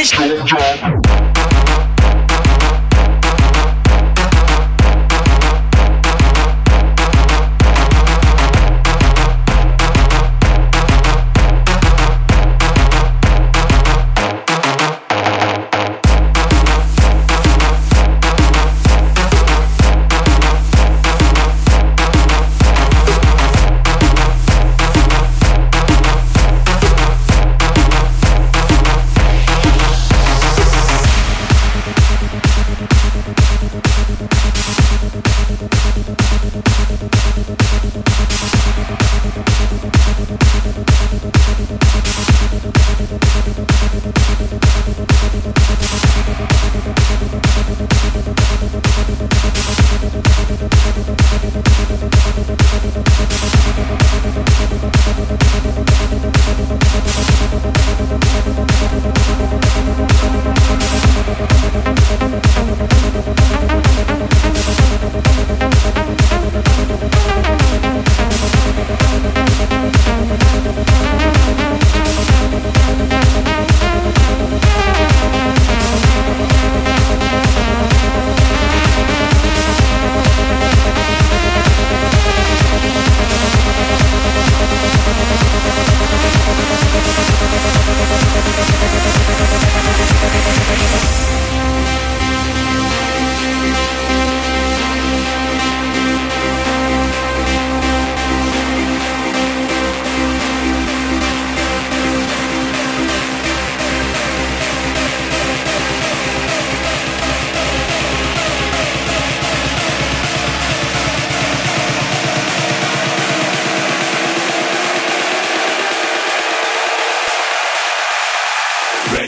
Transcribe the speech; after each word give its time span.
English. 0.00 0.99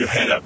Your 0.00 0.08
head 0.08 0.30
up. 0.30 0.39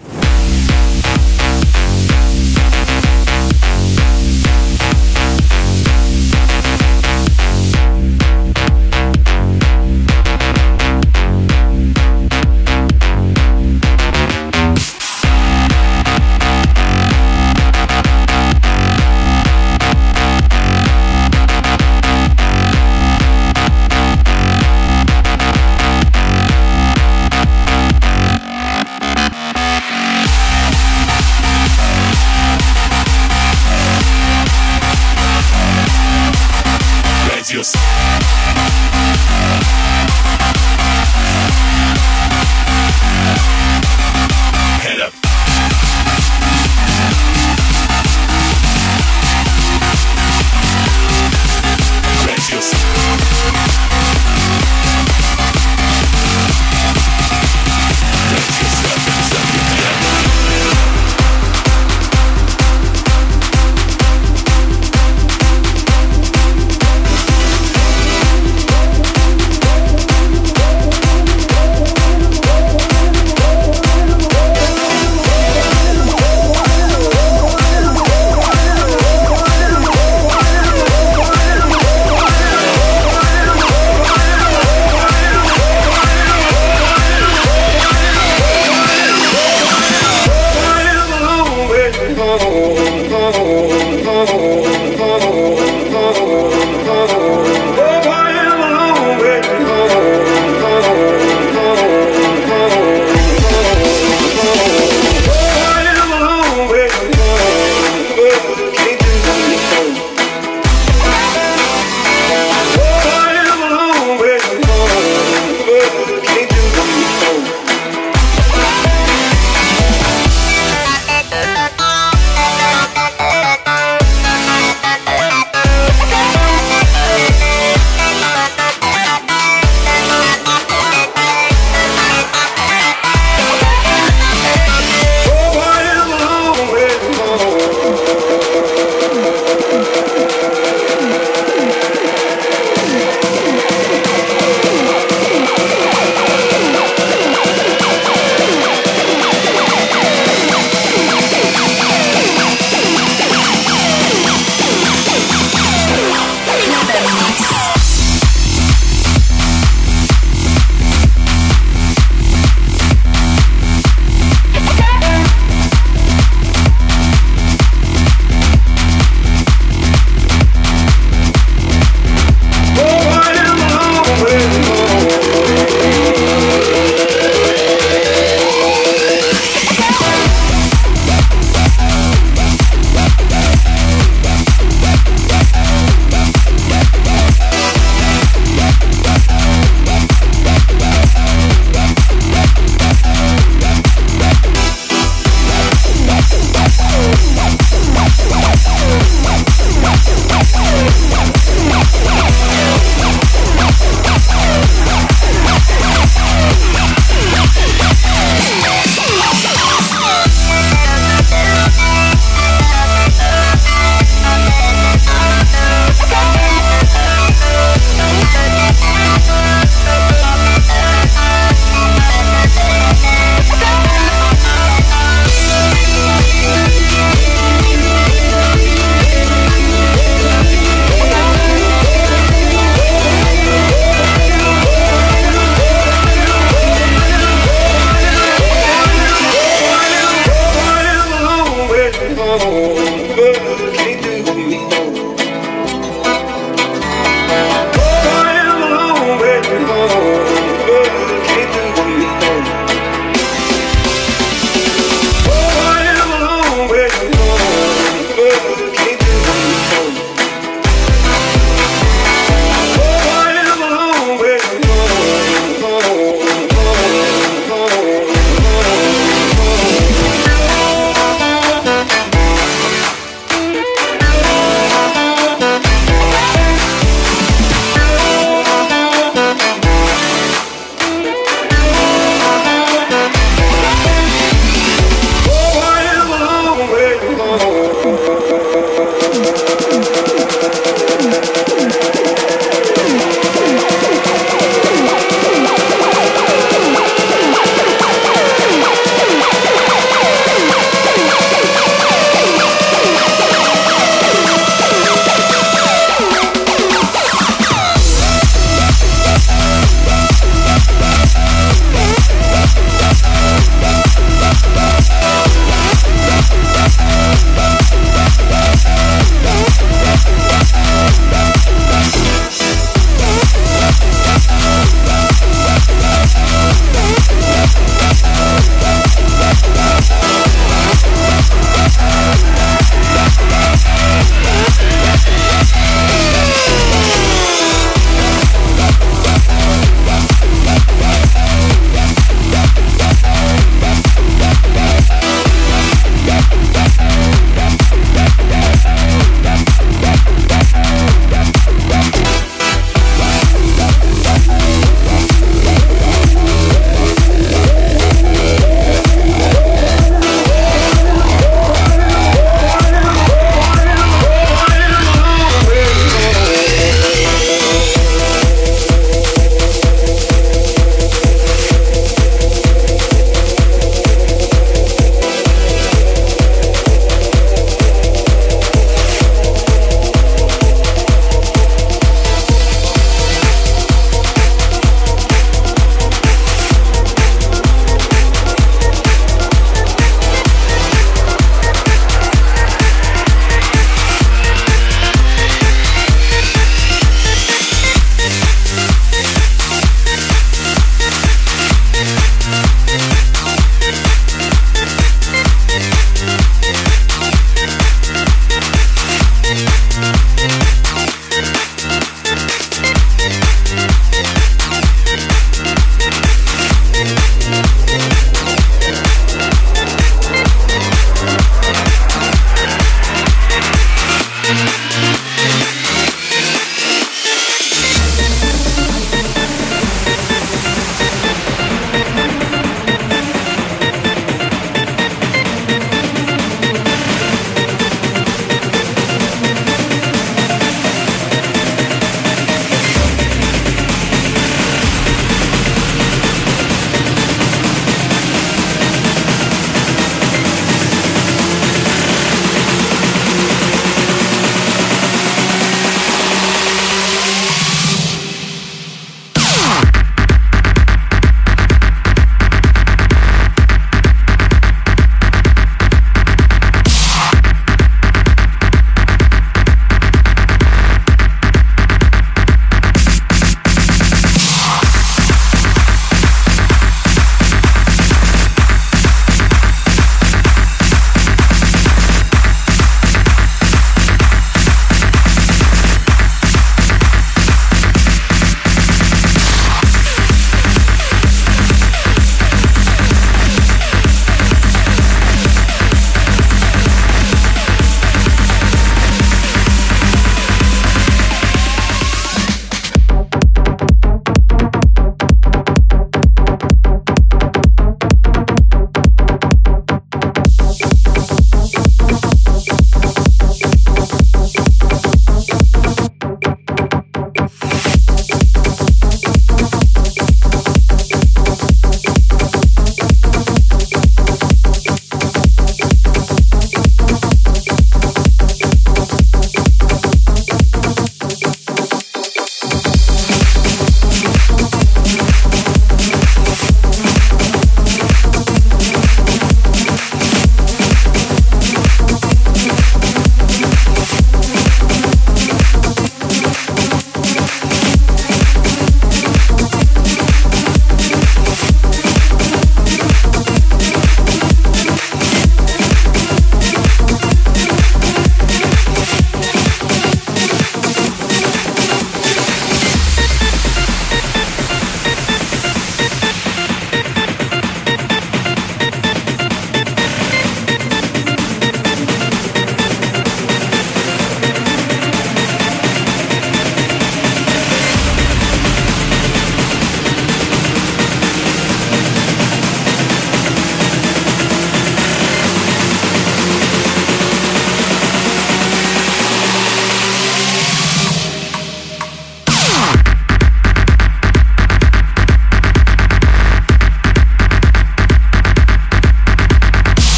Celsius. 37.55 37.94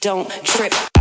Don't 0.00 0.30
trip. 0.44 0.97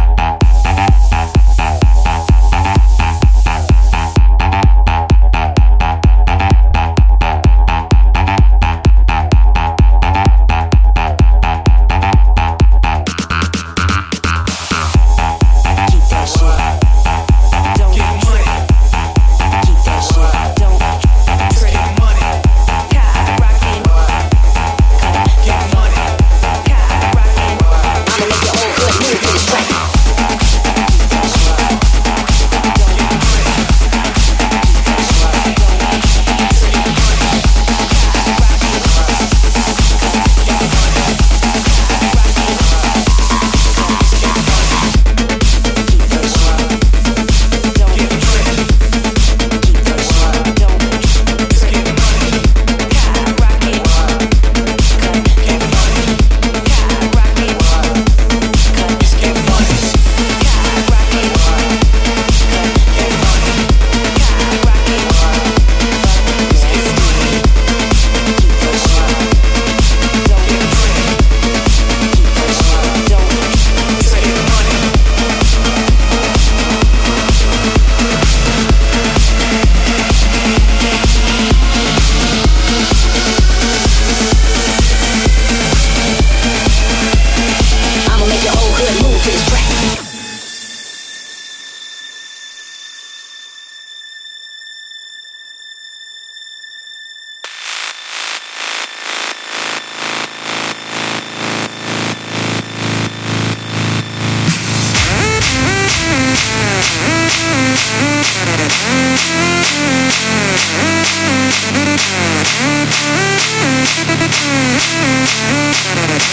Thank 115.89 116.27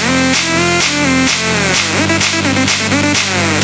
you. 3.63 3.64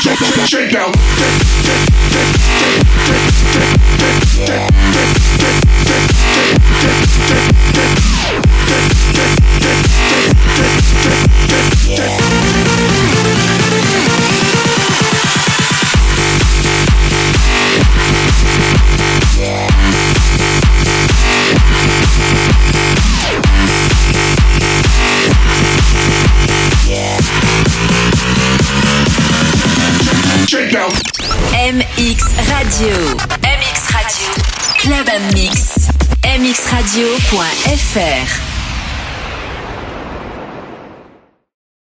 Shake 0.00 0.72